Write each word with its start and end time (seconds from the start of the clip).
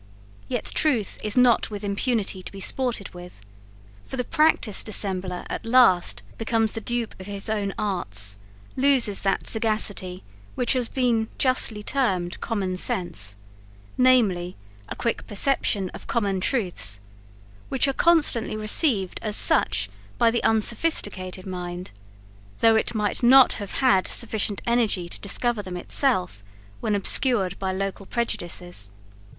Yet 0.47 0.65
truth 0.73 1.19
is 1.23 1.37
not 1.37 1.69
with 1.69 1.83
impunity 1.83 2.41
to 2.41 2.51
be 2.51 2.59
sported 2.59 3.13
with, 3.13 3.33
for 4.07 4.17
the 4.17 4.23
practised 4.23 4.87
dissembler, 4.87 5.45
at 5.47 5.63
last, 5.63 6.23
becomes 6.39 6.71
the 6.73 6.81
dupe 6.81 7.13
of 7.19 7.27
his 7.27 7.47
own 7.47 7.71
arts, 7.77 8.39
loses 8.75 9.21
that 9.21 9.45
sagacity 9.45 10.23
which 10.55 10.73
has 10.73 10.89
been 10.89 11.27
justly 11.37 11.83
termed 11.83 12.41
common 12.41 12.77
sense; 12.77 13.35
namely, 13.95 14.55
a 14.89 14.95
quick 14.95 15.27
perception 15.27 15.91
of 15.91 16.07
common 16.07 16.39
truths: 16.41 16.99
which 17.69 17.87
are 17.87 17.93
constantly 17.93 18.57
received 18.57 19.19
as 19.21 19.35
such 19.37 19.87
by 20.17 20.31
the 20.31 20.43
unsophisticated 20.43 21.45
mind, 21.45 21.91
though 22.61 22.75
it 22.75 22.95
might 22.95 23.21
not 23.21 23.51
have 23.61 23.73
had 23.73 24.07
sufficient 24.07 24.63
energy 24.65 25.07
to 25.07 25.19
discover 25.19 25.61
them 25.61 25.77
itself, 25.77 26.43
when 26.79 26.95
obscured 26.95 27.59
by 27.59 27.71
local 27.71 28.07
prejudices. 28.07 28.89